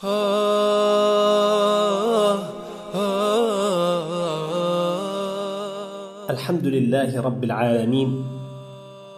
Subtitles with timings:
[0.00, 0.16] الحمد
[6.64, 8.24] لله رب العالمين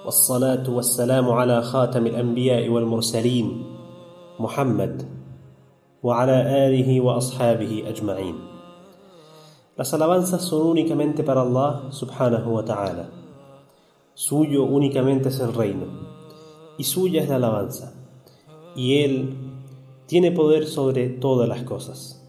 [0.04, 3.64] والصلاة والسلام على خاتم الأنبياء والمرسلين
[4.42, 5.06] محمد
[6.02, 8.34] وعلى آله وأصحابه أجمعين
[9.78, 13.08] Las alabanzas son únicamente para Allah subhanahu wa ta'ala.
[14.14, 15.86] Suyo únicamente es el reino,
[16.76, 17.94] y suya es la alabanza,
[18.74, 19.51] y Él
[20.12, 22.22] tiene poder sobre todas las cosas.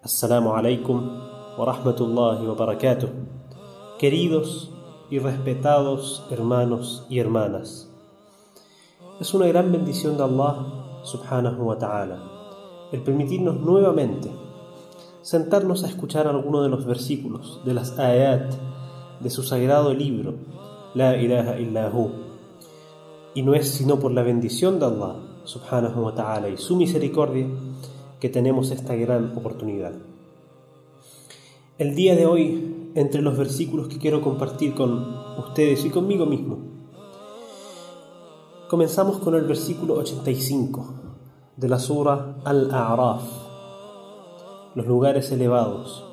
[0.00, 1.18] Assalamu alaikum
[1.58, 3.08] wa rahmatullahi wa barakatuh.
[3.98, 4.70] Queridos
[5.10, 7.90] y respetados hermanos y hermanas,
[9.20, 12.22] es una gran bendición de Allah subhanahu wa ta'ala
[12.92, 14.30] el permitirnos nuevamente
[15.22, 18.54] sentarnos a escuchar alguno de los versículos de las ayat
[19.18, 20.34] de su sagrado libro,
[20.94, 22.12] La ilaha illahu.
[23.34, 27.46] Y no es sino por la bendición de Allah subhanahu wa ta'ala y su misericordia
[28.20, 29.92] que tenemos esta gran oportunidad.
[31.78, 36.58] El día de hoy, entre los versículos que quiero compartir con ustedes y conmigo mismo,
[38.68, 40.94] comenzamos con el versículo 85
[41.56, 43.22] de la sura Al-A'raf,
[44.74, 46.04] los lugares elevados.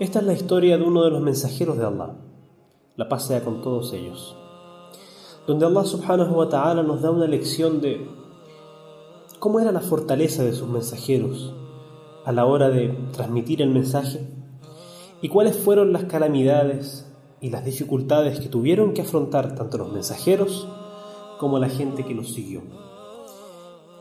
[0.00, 2.16] Esta es la historia de uno de los mensajeros de Allah,
[2.96, 4.36] la paz sea con todos ellos,
[5.48, 8.06] donde Allah subhanahu wa ta'ala nos da una lección de
[9.38, 11.54] cómo era la fortaleza de sus mensajeros
[12.26, 14.28] a la hora de transmitir el mensaje
[15.22, 17.10] y cuáles fueron las calamidades
[17.40, 20.68] y las dificultades que tuvieron que afrontar tanto los mensajeros
[21.38, 22.60] como la gente que los siguió.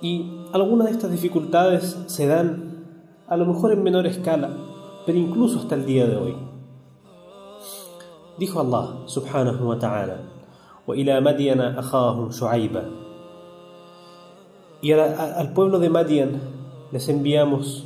[0.02, 2.84] Y algunas de estas dificultades se dan
[3.26, 4.50] a lo mejor en menor escala,
[5.06, 6.36] pero incluso hasta el día de hoy.
[8.38, 10.37] Dijo Allah subhanahu wa ta'ala,
[10.88, 12.92] وإلى مدين أخاهم شعيبا
[14.82, 16.40] Y al pueblo de Madian
[16.92, 17.86] les enviamos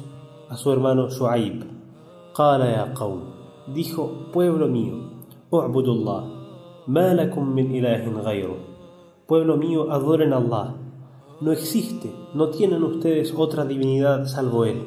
[0.49, 1.63] a su hermano Shu'aib.
[2.33, 3.21] قال يا قوم
[3.73, 4.95] dijo pueblo mío
[5.53, 6.23] اعبدوا الله
[6.87, 8.57] ما لكم من إله غيره
[9.27, 10.75] pueblo mío adoren a Allah
[11.41, 14.85] no existe, no tienen ustedes otra divinidad salvo Él.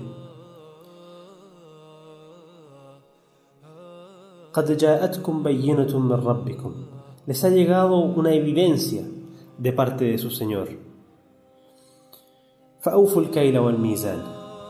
[7.26, 9.02] Les ha llegado una evidencia
[9.58, 10.68] de parte de su Señor.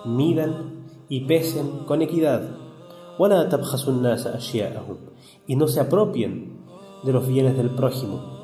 [0.05, 2.43] Midan y pesen con equidad.
[5.47, 6.59] Y no se apropien
[7.05, 8.35] de los bienes del prójimo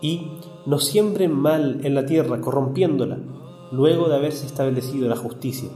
[0.00, 0.28] y
[0.66, 3.18] no siembren mal en la tierra, corrompiéndola,
[3.70, 5.70] luego de haberse establecido la justicia.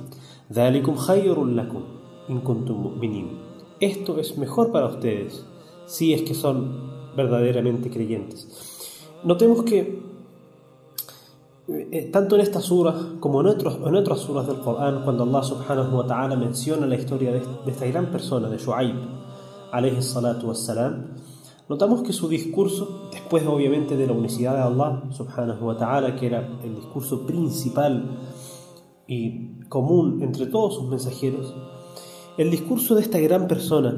[3.83, 5.45] Esto es mejor para ustedes,
[5.87, 8.47] si es que son verdaderamente creyentes.
[9.25, 10.01] Notemos que
[11.67, 15.43] eh, tanto en esta sura como en, otros, en otras suras del Corán, cuando Allah
[15.43, 18.95] subhanahu wa ta'ala menciona la historia de, esta gran persona, de Shu'aib,
[19.73, 21.17] alayhi salatu wassalam,
[21.69, 26.27] Notamos que su discurso, después obviamente de la unicidad de Allah subhanahu wa ta'ala, que
[26.27, 28.17] era el discurso principal
[29.09, 31.53] y común entre todos sus mensajeros,
[32.39, 33.97] el discurso de esta gran persona,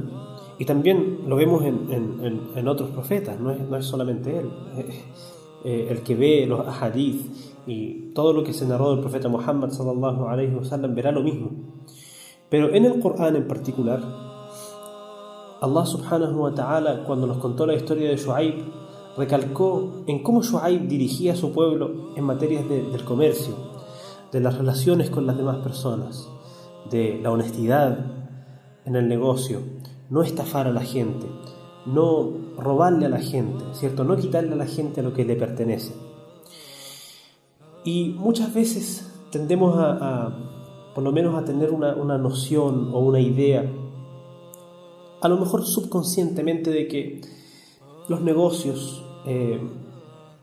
[0.59, 4.50] y también lo vemos en, otros profetas, no es, solamente él,
[5.65, 7.22] eh, el que ve los hadith
[7.67, 11.22] y todo lo que se narró del profeta Muhammad sallallahu alayhi wa sallam verá lo
[11.22, 11.50] mismo.
[12.50, 14.00] Pero en el Corán en particular,
[15.61, 18.62] Allah subhanahu wa ta'ala, cuando nos contó la historia de Shu'aib,
[19.16, 23.55] recalcó en cómo Shu'aib dirigía a su pueblo en materias del comercio,
[24.31, 26.28] de las relaciones con las demás personas,
[26.91, 28.13] de la honestidad
[28.84, 29.61] en el negocio,
[30.11, 31.27] no estafar a la gente,
[31.87, 34.05] no robarle a la gente, ¿cierto?
[34.05, 35.95] No quitarle a la gente lo que le pertenece.
[37.84, 40.33] Y muchas veces tendemos a,
[40.95, 43.71] por lo menos a tener una, noción o una idea
[45.21, 47.21] a lo mejor subconscientemente de que
[48.09, 49.59] los negocios, eh,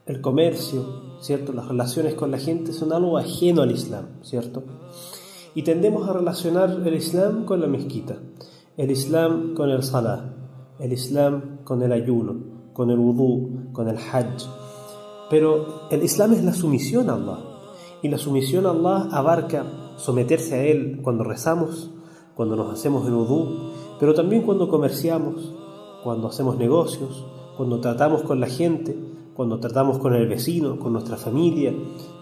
[0.07, 1.53] el comercio, ¿cierto?
[1.53, 4.63] las relaciones con la gente son algo ajeno al Islam, ¿cierto?
[5.53, 8.17] Y tendemos a relacionar el Islam con la mezquita,
[8.81, 10.33] el Islam con el Salah,
[10.79, 12.33] el Islam con el ayuno,
[12.73, 14.47] con el wudu, con el hajj.
[15.29, 17.37] Pero el Islam es la sumisión a Allah.
[18.01, 19.67] Y la sumisión a Allah abarca
[19.97, 21.91] someterse a Él cuando rezamos,
[22.33, 23.69] cuando nos hacemos el wudu,
[23.99, 25.53] pero también cuando comerciamos,
[26.03, 27.23] cuando hacemos negocios,
[27.57, 28.97] cuando tratamos con la gente,
[29.35, 31.71] cuando tratamos con el vecino, con nuestra familia,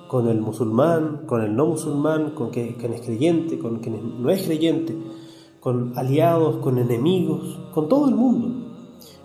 [0.10, 4.44] con el musulmán, con el no musulmán, con quien es creyente, con quien no es
[4.44, 4.98] creyente,
[5.60, 8.68] con aliados, con enemigos, con todo el mundo.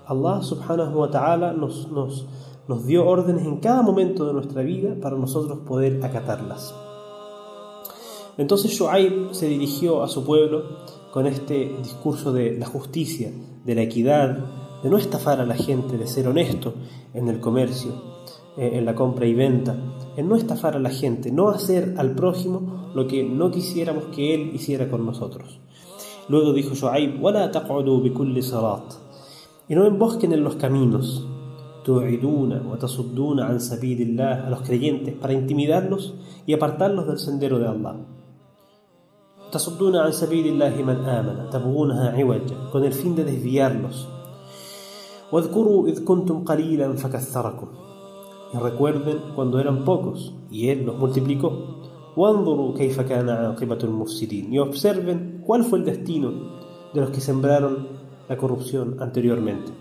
[0.06, 2.26] Allah subhanahu wa ta'ala nos, nos
[2.68, 6.74] nos dio órdenes en cada momento de nuestra vida para nosotros poder acatarlas.
[8.38, 10.64] Entonces Shu'aib se dirigió a su pueblo
[11.12, 13.30] con este discurso de la justicia,
[13.64, 14.38] de la equidad,
[14.82, 16.74] de no estafar a la gente, de ser honesto
[17.12, 17.92] en el comercio,
[18.56, 19.76] eh, en la compra y venta,
[20.16, 24.34] en no estafar a la gente, no hacer al prójimo lo que no quisiéramos que
[24.34, 25.60] él hiciera con nosotros.
[26.28, 27.20] Luego dijo Shu'aib,
[29.68, 31.26] y no embosquen en los caminos,
[33.46, 36.14] a los creyentes para intimidarlos
[36.46, 37.96] y apartarlos del sendero de Allah.
[42.72, 44.08] con el fin de desviarlos.
[48.52, 51.52] Y recuerden cuando eran pocos y Él los multiplicó.
[54.52, 56.32] Y observen cuál fue el destino
[56.92, 57.88] de los que sembraron
[58.28, 59.72] la corrupción anteriormente.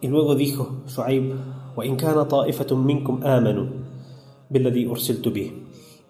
[0.00, 1.34] Y luego dijo Shu'aib,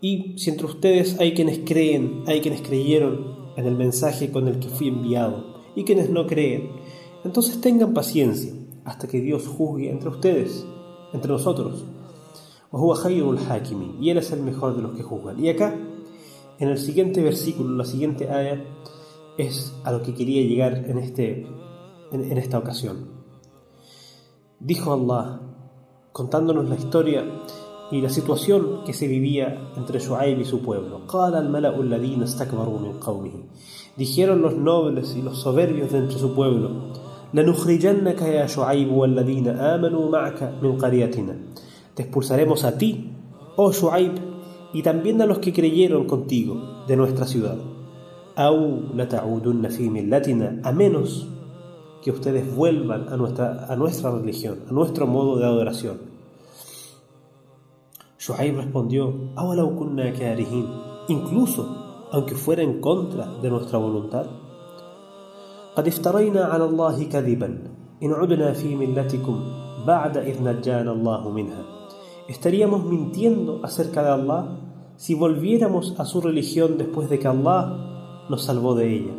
[0.01, 4.59] Y si entre ustedes hay quienes creen, hay quienes creyeron en el mensaje con el
[4.59, 6.71] que fui enviado, y quienes no creen,
[7.25, 8.53] entonces tengan paciencia
[8.85, 10.65] hasta que Dios juzgue entre ustedes,
[11.13, 11.85] entre nosotros.
[14.01, 15.45] Y Él es el mejor de los que juzgan.
[15.45, 15.77] Y acá,
[16.61, 18.63] en el siguiente versículo, la siguiente ayah,
[19.39, 21.47] es a lo que quería llegar en, este,
[22.13, 23.09] en esta ocasión.
[24.61, 25.41] Dijo Allah,
[26.13, 27.25] contándonos la historia
[27.91, 31.07] y la situación que se vivía entre Shu'aib y su pueblo.
[33.97, 36.93] Dijeron los nobles y los soberbios de entre su pueblo,
[41.95, 43.13] Te expulsaremos a ti,
[43.57, 44.30] oh Shu'aib,
[44.73, 47.59] y también a los que creyeron contigo de nuestra ciudad.
[48.37, 48.51] A
[50.73, 51.29] menos
[52.03, 55.99] que ustedes vuelvan a nuestra, a nuestra religión, a nuestro modo de adoración.
[58.19, 59.15] Shu'aib respondió,
[61.09, 64.27] incluso aunque fuera en contra de nuestra voluntad.
[72.31, 74.47] Estaríamos mintiendo acerca de Allah
[74.97, 79.13] si volviéramos a su religión después de que Allah nos salvó de ella.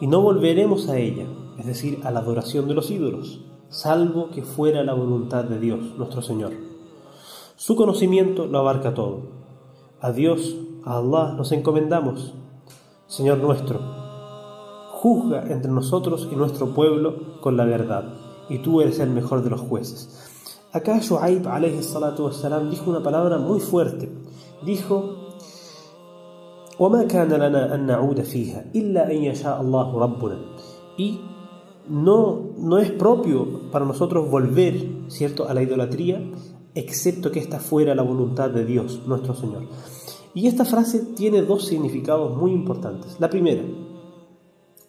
[0.00, 1.26] Y no volveremos a ella
[1.60, 5.78] es decir, a la adoración de los ídolos, salvo que fuera la voluntad de Dios,
[5.98, 6.52] nuestro Señor.
[7.56, 9.24] Su conocimiento lo abarca todo.
[10.00, 12.32] A Dios, a Allah nos encomendamos.
[13.08, 13.78] Señor nuestro,
[14.92, 18.14] juzga entre nosotros y nuestro pueblo con la verdad,
[18.48, 20.29] y tú eres el mejor de los jueces.
[20.73, 21.47] Acá Shu'aib
[22.69, 24.09] dijo una palabra muy fuerte.
[24.65, 25.25] Dijo,
[26.79, 30.37] وما كان لنا أن نعود فيها إلا أن يشاء الله ربنا
[30.97, 31.19] y
[31.89, 34.75] no, no es propio para nosotros volver,
[35.07, 36.21] ¿cierto?, a la idolatría,
[36.73, 39.63] excepto que esta fuera la voluntad de Dios, nuestro Señor.
[40.33, 43.17] Y esta frase tiene dos significados muy importantes.
[43.19, 43.63] La primera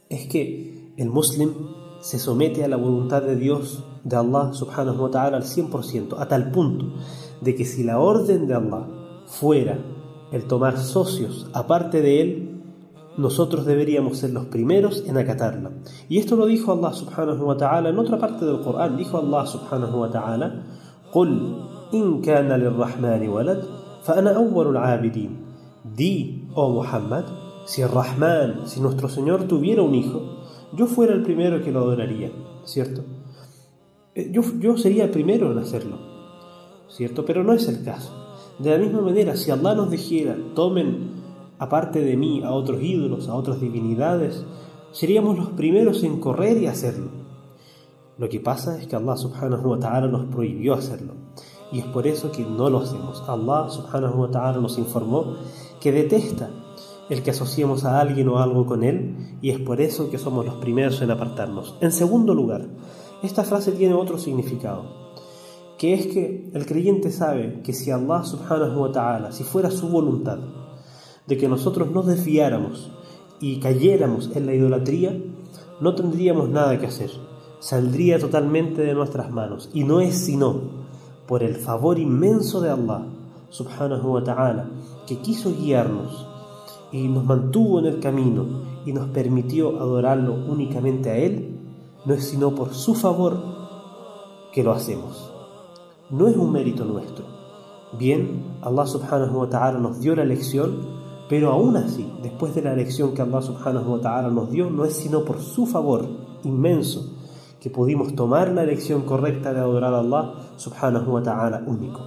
[0.09, 1.53] es que el muslim
[2.01, 6.29] se somete a la voluntad de Dios, de Allah subhanahu wa ta'ala al 100%, a
[6.29, 6.87] tal punto
[7.41, 8.87] de que si la orden de Allah
[9.27, 9.79] fuera
[10.33, 12.57] el tomar socios aparte de él,
[13.17, 15.71] nosotros deberíamos ser los primeros en acatarla.
[16.09, 18.97] Y esto lo dijo Allah subhanahu wa ta'ala en otra parte del Corán.
[18.97, 20.63] Dijo Allah subhanahu wa ta'ala,
[21.13, 21.31] قُلْ
[21.95, 23.65] إِن كَانَ لِلرَّحْمَنِ وَلَدْ
[24.05, 25.31] فَأَنَا أَوَّلُ الْعَابِدِينَ
[25.97, 27.25] Di, oh Muhammad,
[27.65, 30.21] si el Rahman, si nuestro Señor tuviera un hijo,
[30.73, 32.31] yo fuera el primero que lo adoraría,
[32.65, 33.03] ¿cierto?
[34.16, 35.98] Eh, yo, sería el primero en hacerlo,
[36.90, 37.26] ¿cierto?
[37.26, 38.12] Pero no es el caso.
[38.60, 41.22] De la misma manera, si Allah nos dijera, tomen
[41.58, 44.44] aparte de mí, a otros ídolos, a otras divinidades,
[44.92, 47.10] seríamos los primeros en correr y hacerlo.
[48.18, 51.14] Lo que pasa es que Allah subhanahu wa ta'ala nos prohibió hacerlo.
[51.72, 53.24] Y es por eso que no lo hacemos.
[53.28, 55.36] Allah subhanahu wa ta'ala nos informó
[55.80, 56.50] que detesta
[57.10, 60.46] el que asociemos a alguien o algo con él y es por eso que somos
[60.46, 61.76] los primeros en apartarnos.
[61.82, 62.68] En segundo lugar,
[63.24, 64.86] esta frase tiene otro significado,
[65.78, 69.90] que es que el creyente sabe que si Allah subhanahu wa ta'ala, si fuera su
[69.90, 70.40] voluntad,
[71.28, 72.92] de que nosotros nos desviáramos
[73.40, 75.18] y cayéramos en la idolatría,
[75.80, 77.12] no tendríamos nada que hacer.
[77.60, 79.70] Saldría totalmente de nuestras manos.
[79.74, 80.62] Y no es sino
[81.28, 83.06] por el favor inmenso de Allah,
[83.50, 84.70] subhanahu wa ta'ala,
[85.08, 86.28] que quiso guiarnos
[86.92, 88.46] y nos mantuvo en el camino
[88.86, 91.51] y nos permitió adorarlo únicamente a Él,
[92.06, 93.42] no es sino por su favor
[94.54, 95.32] que lo hacemos.
[96.10, 97.26] No es un mérito nuestro.
[97.98, 102.76] Bien, Allah subhanahu wa ta'ala nos dio la lección pero aún así, después de la
[102.76, 106.06] lección que Allah subhanahu wa ta'ala nos dio, no es sino por su favor
[106.44, 107.10] inmenso
[107.62, 112.02] que pudimos tomar la elección correcta de adorar a Allah subhanahu wa ta'ala único.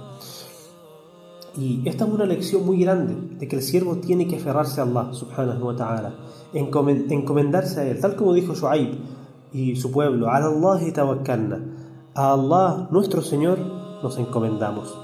[1.57, 4.83] Y esta es una lección muy grande de que el siervo tiene que aferrarse a
[4.83, 6.13] Allah subhanahu wa ta'ala,
[6.53, 8.93] encomendarse a Él, tal como dijo Shu'aib
[9.54, 11.60] y su pueblo, a Allah y tawakkalna,
[12.14, 13.58] a Allah nuestro Señor
[14.02, 14.96] nos encomendamos.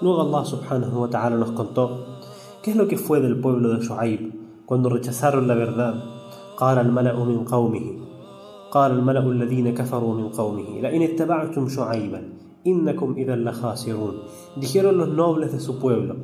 [0.00, 2.06] Luego Allah subhanahu wa ta'ala nos contó
[2.62, 6.14] qué es lo que fue del pueblo de Shu'aib cuando rechazaron la verdad.
[6.56, 7.86] قال الملأ من قومه
[8.70, 12.22] قال الملأ الذين كفروا من قومه لئن اتبعتم شعيبا
[12.66, 14.14] إنكم إذا لخاسرون
[14.56, 16.16] dijeron los nobles de su pueblo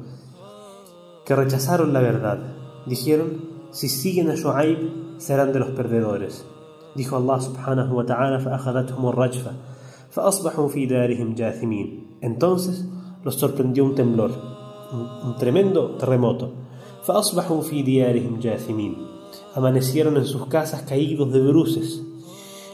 [1.24, 2.38] que rechazaron la verdad
[2.86, 6.46] dijeron si siguen a Shu'aib serán de los perdedores
[6.95, 9.51] Allah subhanahu wa ta'ala فأخذتهم الرجفة
[10.11, 12.85] فأصبحوا في دارهم جاثمين entonces
[13.23, 14.31] los sorprendió un temblor
[15.23, 16.51] un tremendo terremoto
[17.03, 18.95] فأصبحوا في ديارهم جاثمين
[19.55, 22.01] amanecieron en sus casas caídos de bruces.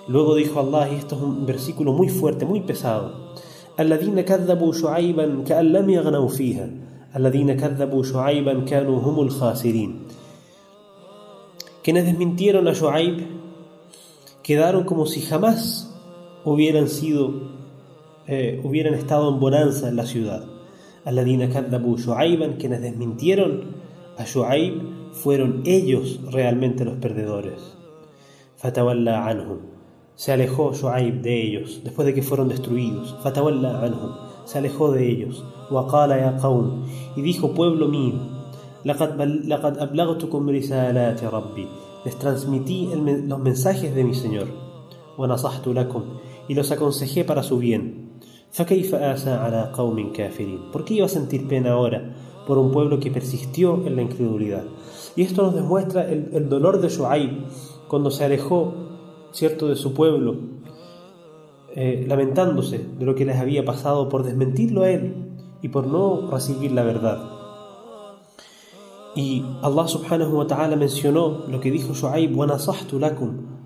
[0.07, 3.13] Luego dijo Allah, y esto es un versículo muy fuerte, muy pesado,
[3.79, 6.69] الذين كذبوا شعيبا كأن لم يغنوا فيها
[7.15, 9.99] الذين كذبوا شعيبا كانوا هم الخاسرين
[11.83, 13.25] quienes desmintieron a Shu'aib
[14.42, 15.94] quedaron como si jamás
[16.44, 17.56] hubieran sido
[18.26, 20.44] eh, hubieran estado en bonanza en la ciudad
[21.06, 23.76] الذين كذبوا شعيبا quienes desmintieron
[24.18, 27.76] a Shu'aib fueron ellos realmente los perdedores.
[28.56, 29.58] Fatawalla anhum.
[30.16, 33.14] Se alejó Shu'aib de ellos después de que fueron destruidos.
[33.22, 34.16] Fatawalla anhum.
[34.46, 35.44] Se alejó de ellos.
[35.70, 36.86] Waqala ya qawm.
[37.16, 38.14] Y dijo, pueblo mío,
[38.84, 41.66] لقد أبلغتكم رسالات ربي.
[42.03, 42.89] les transmití
[43.27, 44.47] los mensajes de mi Señor
[46.47, 48.11] y los aconsejé para su bien.
[48.55, 48.65] ¿Por
[50.85, 52.15] qué iba a sentir pena ahora
[52.47, 54.63] por un pueblo que persistió en la incredulidad?
[55.15, 57.45] Y esto nos demuestra el, dolor de Shu'aib
[57.87, 58.73] cuando se alejó
[59.31, 60.35] cierto de su pueblo,
[61.75, 65.15] eh, lamentándose de lo que les había pasado por desmentirlo a él
[65.61, 67.40] y por no recibir la verdad.
[69.15, 72.33] Y Allah subhanahu wa ta'ala mencionó lo que dijo Shu'aib,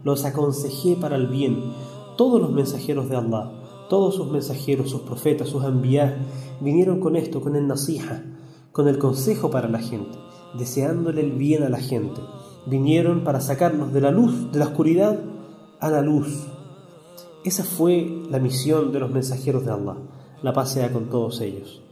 [0.03, 1.71] los aconsejé para el bien.
[2.17, 3.51] Todos los mensajeros de Allah,
[3.89, 6.15] todos sus mensajeros, sus profetas, sus enviados,
[6.61, 8.23] vinieron con esto, con el nasija,
[8.71, 10.17] con el consejo para la gente,
[10.57, 12.21] deseándole el bien a la gente.
[12.65, 15.19] Vinieron para sacarnos de la luz, de la oscuridad,
[15.79, 16.47] a la luz.
[17.43, 19.97] Esa fue la misión de los mensajeros de Allah.
[20.41, 21.84] La paz sea con todos ellos.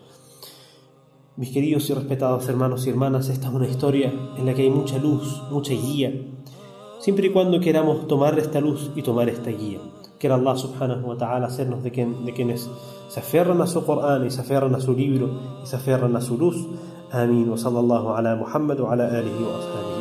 [1.36, 4.70] Mis queridos y respetados hermanos y hermanas, esta es una historia en la que hay
[4.70, 6.14] mucha luz, mucha guía,
[7.00, 9.80] siempre y cuando queramos tomar esta luz y tomar esta guía.
[10.20, 12.70] Quiera Allah subhanahu wa ta'ala hacernos de, quien, de quienes
[13.08, 15.28] se aferran a su Corán y se aferran a su libro
[15.64, 16.68] y se aferran a su luz.
[17.12, 17.50] Amén.
[17.50, 19.93] Wa sallallahu ala Muhammad wa ala alihi wa ashabihi.